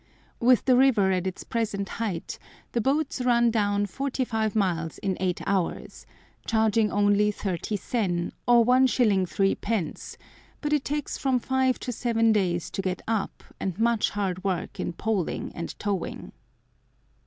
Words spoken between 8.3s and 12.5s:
or 1s. 3d., but it takes from five to seven